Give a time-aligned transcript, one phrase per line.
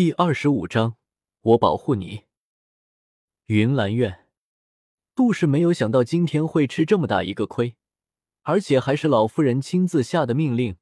[0.00, 0.96] 第二十五章，
[1.42, 2.22] 我保护你。
[3.48, 4.20] 云兰院，
[5.14, 7.76] 杜氏没有想到今天会吃这么大一个亏，
[8.40, 10.78] 而且还是老夫人亲自下的命令，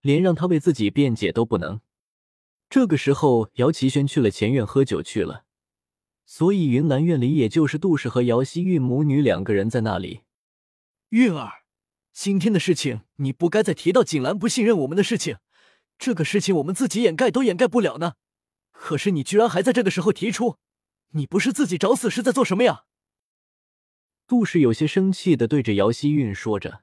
[0.00, 1.80] 连让他为自己辩解都不能。
[2.70, 5.44] 这个时候，姚奇轩去了前院喝酒去了，
[6.24, 10.20] 所以云兰院里也就是杜氏和姚希韵母女两个人在那里。
[11.08, 11.64] 韵儿，
[12.12, 15.38] 今天的事情你不该再提到锦兰不信任我们的事情，
[15.98, 18.14] 这个事情我们自己掩盖都掩盖不了呢。
[18.82, 20.58] 可是你居然还在这个时候提出，
[21.10, 22.82] 你不是自己找死是在做什么呀？
[24.26, 26.82] 杜氏有些生气的对着姚希韵说着。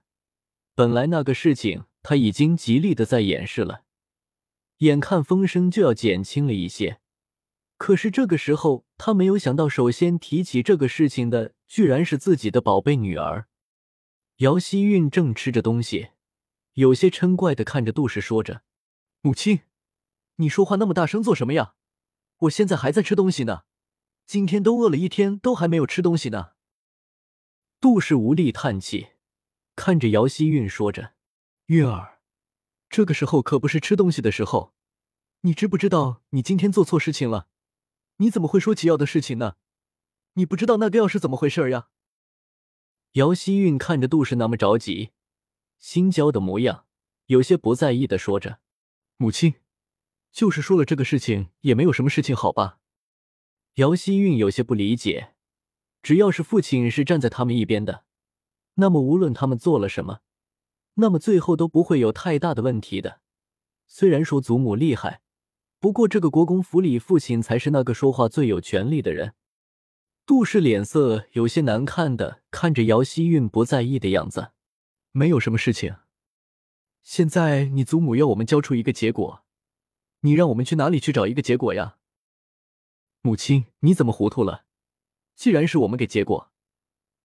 [0.74, 3.84] 本来那个事情他已经极力的在掩饰了，
[4.78, 7.02] 眼看风声就要减轻了一些，
[7.76, 13.50] 可是这个时候他没有想到，首先提起这个事情的居然是自己的宝贝女儿。
[14.38, 16.12] 姚希韵正吃着东西，
[16.76, 18.62] 有些嗔怪的看着杜氏说着
[19.20, 19.60] ：“母亲，
[20.38, 21.74] 你说话那么大声做什么呀？”
[22.40, 23.64] 我现在还在吃东西呢，
[24.26, 26.52] 今天都饿了一天，都还没有吃东西呢。
[27.82, 29.10] 杜氏无力叹气，
[29.76, 31.14] 看着姚希韵说着
[31.68, 32.20] ：“韵儿，
[32.90, 34.74] 这个时候可不是吃东西的时候，
[35.42, 37.48] 你知不知道你今天做错事情了？
[38.18, 39.56] 你怎么会说起药的事情呢？
[40.34, 41.90] 你不知道那个药是怎么回事呀？”
[43.14, 45.12] 姚希韵看着杜氏那么着急、
[45.78, 46.86] 心焦的模样，
[47.26, 48.60] 有些不在意的说着
[49.18, 49.56] ：“母亲。”
[50.32, 52.80] 就是说了这个事情也没有什么事情，好吧？
[53.76, 55.34] 姚希韵有些不理解。
[56.02, 58.06] 只要是父亲是站在他们一边的，
[58.76, 60.22] 那么无论他们做了什么，
[60.96, 63.20] 那么最后都不会有太大的问题的。
[63.86, 65.22] 虽然说祖母厉害，
[65.80, 69.34] 不过这个国公府里，父亲才是那个说话最有权力的人。
[70.26, 74.52] 杜氏脸色有些难看的看着姚希韵不在意的样子，
[75.12, 75.96] 没有什么事情。
[77.02, 79.44] 现在你祖母要我们交出一个结果。
[80.22, 81.98] 你让我们去哪里去找一个结果呀？
[83.22, 84.66] 母亲，你怎么糊涂了？
[85.36, 86.52] 既然是我们给结果，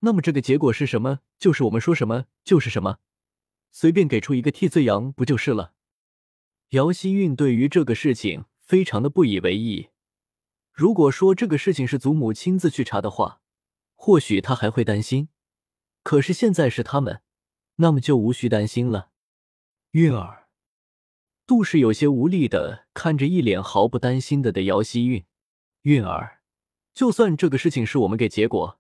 [0.01, 1.21] 那么这个结果是什么？
[1.39, 2.99] 就是我们说什么就是什么，
[3.71, 5.75] 随便给出一个替罪羊不就是了？
[6.71, 9.91] 姚希韵对于这个事情非常的不以为意。
[10.73, 13.41] 如果说这个事情是祖母亲自去查的话，
[13.95, 15.29] 或许他还会担心。
[16.03, 17.23] 可是现在是他们，
[17.77, 19.11] 那么就无需担心了。
[19.93, 20.44] 韵儿。
[21.47, 25.27] 杜氏有些无力的看着一脸毫不担心的的姚希韵，
[25.83, 26.41] 韵儿，
[26.95, 28.79] 就算这个事情是我们给结果，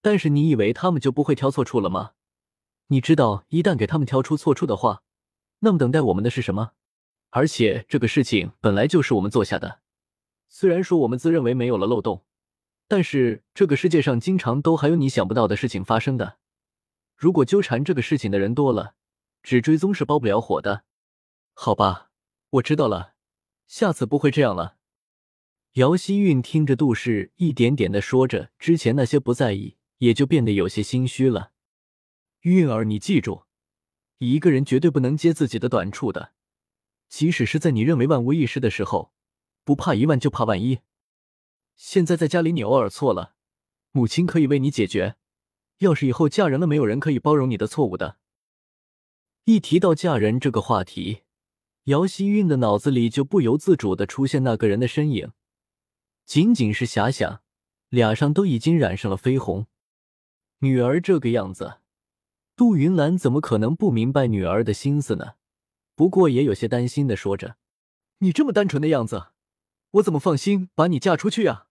[0.00, 2.12] 但是你以为他们就不会挑错处了吗？
[2.86, 5.02] 你知道，一旦给他们挑出错处的话，
[5.58, 6.70] 那么等待我们的是什么？
[7.30, 9.80] 而且这个事情本来就是我们做下的，
[10.48, 12.24] 虽然说我们自认为没有了漏洞，
[12.86, 16.38] 但是这个世界上经常都还有你想不到的事情发生的。
[17.16, 18.94] 如果纠缠这个事情的人多了，
[19.42, 20.84] 只追踪是包不了火的。
[21.60, 22.12] 好吧，
[22.50, 23.14] 我知道了，
[23.66, 24.76] 下次不会这样了。
[25.72, 31.50] 姚希韵听着杜氏一点点的说着，之前那些不在意，也就变得有些心虚了。
[32.42, 33.42] 韵儿，你记住，
[34.18, 36.32] 一个人绝对不能揭自己的短处的，
[37.08, 39.12] 即使是在你认为万无一失的时候，
[39.64, 40.78] 不怕一万就怕万一。
[41.74, 43.34] 现在在家里你偶尔错了，
[43.90, 45.16] 母亲可以为你解决。
[45.78, 48.18] 要是以后嫁人了，没有人可以包容你的错误的。
[49.42, 51.22] 一提到嫁人这个话题。
[51.88, 55.32] 姚希韵的脑子里就不由自主的出现那个人的身影，
[56.26, 57.40] 仅仅是遐想，
[57.88, 59.66] 脸上都已经染上了绯红。
[60.58, 61.78] 女儿这个样子，
[62.54, 65.36] 杜云兰怎么可能不明白女儿的心思呢？
[65.94, 67.56] 不过也有些担心的说着
[68.20, 69.28] ：“你这么单纯的样子，
[69.92, 71.68] 我怎么放心把你嫁出去啊？”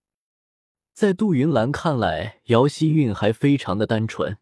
[0.94, 4.40] 在杜云兰看来，姚希韵还非常的单纯，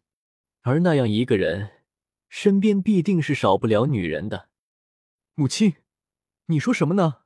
[0.62, 1.82] 而那样一个人，
[2.30, 4.48] 身边必定是少不了女人的。
[5.38, 5.74] 母亲，
[6.46, 7.18] 你说什么呢？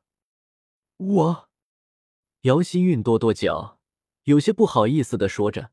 [0.97, 1.49] 我，
[2.41, 3.79] 姚希韵跺跺脚，
[4.25, 5.71] 有些不好意思的说着，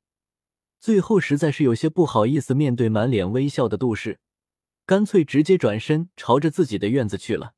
[0.80, 4.20] 最后实在是有些不好意思面对满脸微笑的杜氏，
[4.86, 7.56] 干脆直接转身朝着自己的院子去了。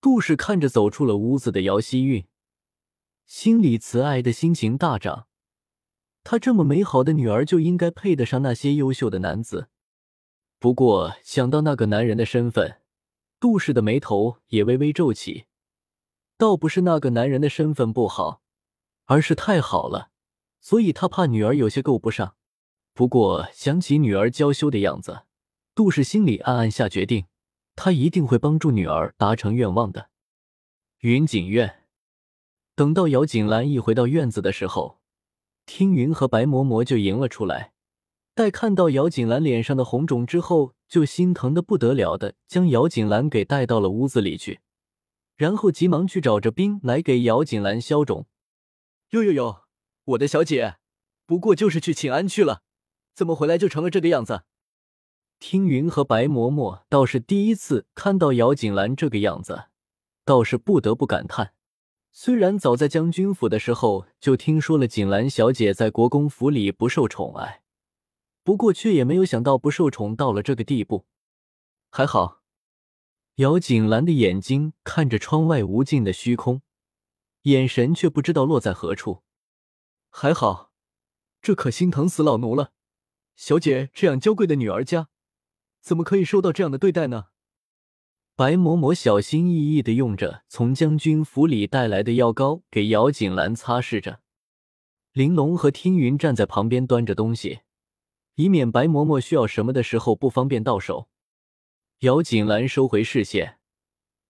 [0.00, 2.26] 杜氏看着走出了屋子的姚希韵，
[3.26, 5.28] 心里慈爱的心情大涨。
[6.24, 9.68] 她这么美好的女儿就应该配得上那些优秀的男子。
[10.58, 12.80] 不过想到那个男人的身份，
[13.44, 15.44] 杜氏的眉头也微微皱起，
[16.38, 18.40] 倒不是那个男人的身份不好，
[19.04, 20.08] 而是太好了，
[20.62, 22.36] 所以他怕女儿有些够不上。
[22.94, 25.24] 不过想起女儿娇羞的样子，
[25.74, 27.26] 杜氏心里暗暗下决定，
[27.76, 30.08] 他一定会帮助女儿达成愿望的。
[31.00, 31.84] 云锦院，
[32.74, 35.02] 等到姚锦兰一回到院子的时候，
[35.66, 37.73] 听云和白嬷嬷就迎了出来。
[38.34, 44.60] 待看到姚锦兰脸上的红肿之后，就心疼的不得了的将姚锦兰给带到了屋子里去，
[45.36, 48.26] 然后急忙去找着冰来给姚锦兰消肿。
[49.10, 49.62] 哟哟哟，
[50.04, 50.78] 我的小姐，
[51.26, 52.62] 不过就是去请安去了，
[53.14, 54.42] 怎么回来就成了这个样子？
[55.38, 59.66] 听云和白嬷嬷倒是第一次看到姚锦兰这个样子，
[60.24, 61.52] 倒是不得不感叹。
[62.10, 67.62] 虽然早在将军府的时候就听说了锦兰小姐在国公府里不受宠爱，
[68.44, 71.06] 不过却也没有想到不受宠到了这个地步。
[71.90, 72.42] 还好，
[73.36, 76.62] 姚锦兰的眼睛看着窗外无尽的虚空，
[77.42, 79.22] 眼神却不知道落在何处。
[80.10, 80.70] 还好，
[81.42, 82.72] 这可心疼死老奴了。
[83.34, 85.08] 小姐这样娇贵的女儿家。
[85.80, 87.26] 怎么可以受到这样的对待呢？
[88.36, 94.20] 白嬷嬷小心翼翼的用着从将军府里带来的药膏给姚锦兰擦拭着。
[95.12, 97.60] 玲珑和听云站在旁边端着东西，
[98.36, 101.08] 以免白嬷嬷需要什么的时候不方便到手。
[102.00, 103.58] 姚锦兰收回视线，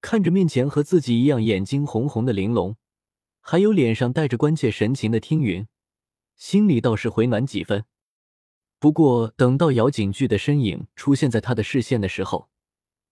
[0.00, 2.76] 看着面前和自己一样眼睛红红的玲珑，
[3.40, 5.66] 还有脸上带着关切神情的听云，
[6.36, 7.84] 心里倒是回暖几分。
[8.78, 12.50] 不过，等到姚景巨的身影出现在他的视线的时候，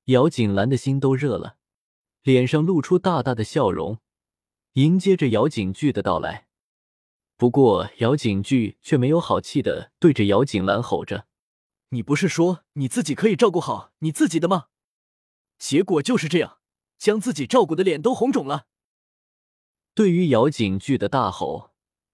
[0.04, 1.56] 姚锦兰的心都热了，
[2.22, 3.98] 脸上露出大大的笑容，
[4.74, 6.48] 迎接着姚景巨的到来。
[7.36, 11.26] 不过，姚景巨却没有好气的对着姚景兰吼着
[11.90, 14.66] ：“你不是说你自己可以照顾好你自己的吗？
[15.58, 16.58] 结果就是这样，
[16.98, 18.66] 将自己照顾的脸都红肿了。”
[19.94, 21.72] 对于姚景巨的大吼，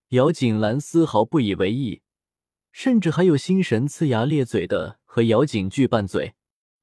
[0.09, 2.03] 姚景兰丝毫不以为意。
[2.71, 6.35] 甚至还有心神呲牙咧嘴的和姚景巨拌嘴。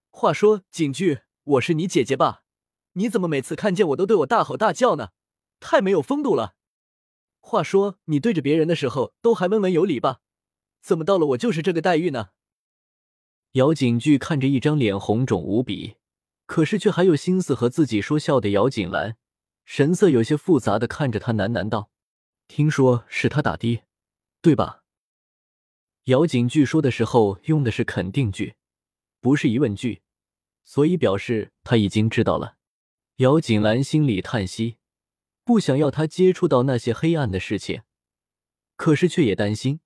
[0.10, 2.44] 话说，景巨，我是你姐姐吧？
[2.94, 5.10] 你怎么每次看见我都对我大吼大叫呢？
[5.60, 6.55] 太没有风度了。
[7.48, 10.20] 话说，你对着别人的时候都还温文有礼吧？
[10.82, 12.30] 怎么到了我就是这个待遇呢？
[13.52, 15.98] 姚景巨看着一张脸红肿无比，
[16.48, 19.16] 可是却还有心思和自己说笑的姚景兰，
[19.64, 21.92] 神色有些复杂的看着他喃喃道
[22.50, 23.84] ：“听说是他打的，
[24.42, 24.82] 对吧？”
[26.06, 28.56] 姚景巨说的时候用的是肯定句，
[29.22, 30.02] 不是疑问句，
[30.64, 32.56] 所以表示他已经知道了。
[33.18, 34.78] 姚景兰心里叹息，
[35.46, 37.84] 不想要他接触到那些黑暗的事情，
[38.76, 39.80] 可是却也担心，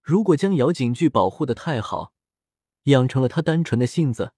[0.00, 2.14] 如果将姚景巨保护的太好，
[2.84, 4.32] 养成了他单纯的性子，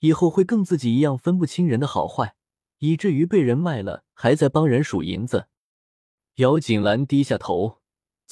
[0.00, 2.34] 以后会跟自己一样分不清人的好坏，
[2.78, 5.46] 以至于被人卖了还在帮人数银子。
[6.36, 7.78] 姚锦兰低下头。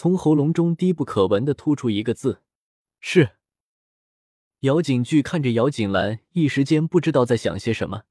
[0.00, 2.44] 从喉咙中低不可闻的吐出一个字
[3.03, 3.31] ：“是。”
[4.62, 8.05] 姚景巨看着姚锦兰，一时间不知道在想些什么。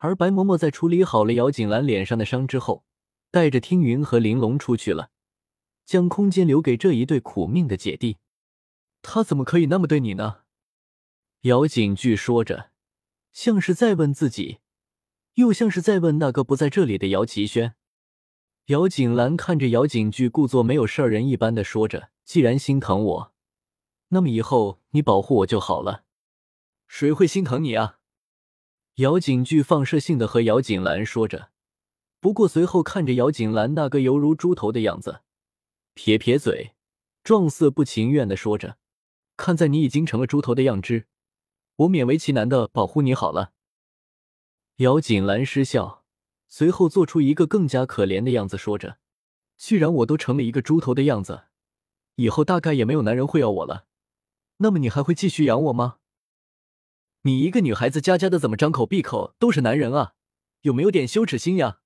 [0.00, 2.84] 而白嬷嬷在处理好了姚锦兰脸上的伤之后，
[3.30, 5.10] 带着听云和玲珑出去了，
[5.84, 8.16] 将空间留给这一对苦命的姐弟。
[9.02, 10.40] 他怎么可以那么对你呢？
[11.42, 12.70] 姚景巨说着，
[13.32, 14.60] 像是在问自己，
[15.34, 17.74] 又像是在问那个不在这里的姚奇轩。
[18.66, 23.32] 姚锦兰看着姚景巨，故作没有事儿人一般的说着：“既然心疼我，
[24.08, 26.04] 那么以后你保护我就好了。”
[26.88, 27.99] 谁会心疼你啊？
[29.00, 31.48] 姚景巨放射性的和姚锦兰说着，
[32.20, 35.22] 不过随后看着姚锦兰那个犹如猪头的样子，
[35.94, 36.74] 撇撇嘴，
[37.24, 38.76] 状似不情愿的说着
[39.38, 41.06] ：“看在你已经成了猪头的样子，
[41.76, 43.52] 我勉为其难的保护你好了。”
[44.76, 46.04] 姚锦兰失笑。
[46.46, 48.98] 随后做出一个更加可怜的样子，说着
[49.56, 51.44] ：“既然我都成了一个猪头的样子，
[52.16, 53.86] 以后大概也没有男人会要我了。
[54.58, 55.99] 那么你还会继续养我吗？
[57.22, 60.14] 你一个女孩子家家的，怎么张口闭口都是男人啊？
[60.62, 61.80] 有没有点羞耻心呀？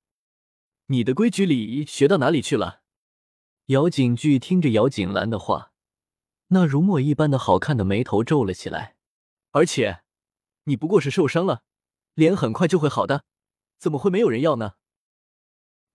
[0.87, 2.83] 你的规矩礼仪学到哪里去了？”
[3.67, 5.73] 姚景巨听着姚景兰的话，
[6.49, 8.95] 那如墨一般的好看的眉头皱了起来。
[9.51, 10.03] 而且，
[10.65, 11.63] 你不过是受伤了，
[12.15, 13.25] 脸很快就会好的。
[13.79, 14.75] 怎么会没有人要呢？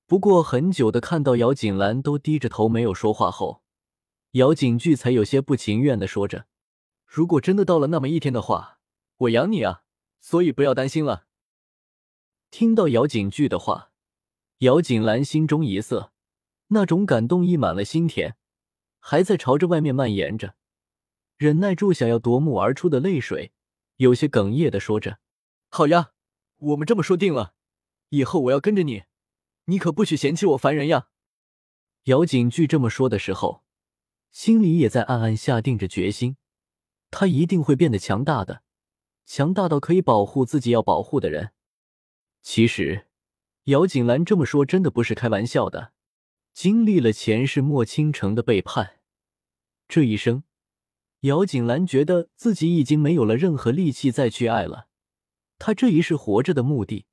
[0.05, 3.61] 不过很久的看到姚锦兰都低着头没有说话后，
[4.31, 6.47] 姚景巨才有些不情愿的说着
[7.07, 8.78] ：“如果真的到了那么一天的话，
[9.19, 9.83] 我养你啊，
[10.19, 11.27] 所以不要担心了。”
[12.51, 13.91] 听到姚景巨的话，
[14.59, 16.11] 姚景兰心中一涩，
[16.67, 18.35] 那种感动溢满了心田，
[18.99, 20.55] 还在朝着外面蔓延着，
[21.37, 23.53] 忍耐住想要夺目而出的泪水，
[23.97, 25.19] 有些哽咽的说着
[25.69, 26.11] ：“好呀，
[26.57, 27.53] 我们这么说定了。”
[28.09, 29.03] 以后我要跟着你，
[29.65, 31.09] 你可不许嫌弃我烦人呀！
[32.05, 33.63] 姚景巨这么说的时候，
[34.31, 36.37] 心里也在暗暗下定着决心，
[37.11, 38.63] 他一定会变得强大的，
[39.29, 41.51] 强大到可以保护自己要保护的人。
[42.41, 43.05] 其实，
[43.65, 45.93] 姚景兰这么说真的不是开玩笑的。
[46.51, 49.01] 经历了前世莫倾城的背叛，
[49.87, 50.43] 这一生，
[51.19, 54.87] 姚景兰觉得自己已经没有了任何力气再去爱了。
[55.59, 57.05] 他这一世活着的目的。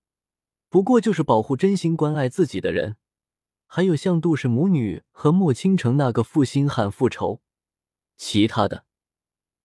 [0.71, 2.97] 不过就是保护真心关爱自己的人，
[3.67, 7.43] 还有像杜氏母女和莫倾城那个负心汉复仇，
[8.17, 8.87] 其他的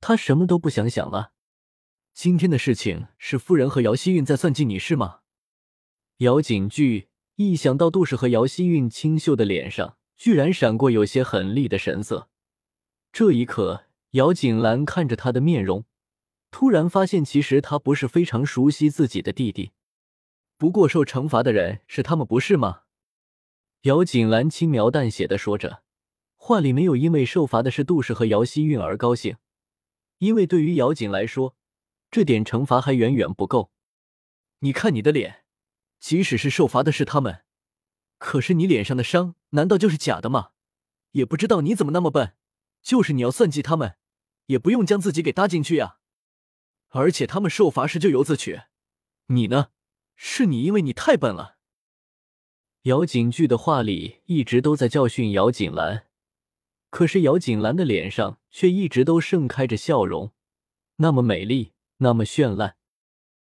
[0.01, 1.31] 他什么都不想想了。
[2.13, 5.21] 今天的事情是夫人和姚希韵在算计你是吗？
[6.17, 12.29] 姚景巨一想到杜氏和姚希韵清秀的脸上居然闪过有些狠厉的神色，
[13.11, 15.85] 这一刻，姚景兰看着他的面容，
[16.51, 19.71] 突然发现其实他不是非常熟悉自己的弟弟。
[20.57, 22.81] 不过受惩罚的人是他们，不是吗？
[23.83, 25.81] 姚景兰轻描淡写的说着，
[26.35, 29.37] 话里没有因为受罚的是杜氏和姚希韵而高兴，
[30.19, 31.55] 因为对于姚景来说，
[32.11, 33.71] 这点惩罚还远远不够。
[34.59, 35.45] 你看你的脸，
[35.99, 37.45] 即使是受罚的是他们，
[38.17, 40.51] 可是你脸上的伤难道就是假的吗？
[41.11, 42.35] 也不知道你怎么那么笨，
[42.81, 43.95] 就是你要算计他们，
[44.45, 45.97] 也不用将自己给搭进去呀。
[46.89, 48.61] 而且他们受罚时就由自取，
[49.27, 49.69] 你呢？
[50.15, 51.57] 是你，因为你太笨了。
[52.83, 56.07] 姚景巨的话里一直都在教训姚景兰，
[56.89, 60.33] 可是姚景兰的脸上却一直都盛开着笑容，
[60.97, 62.80] 那么美丽，那么绚烂。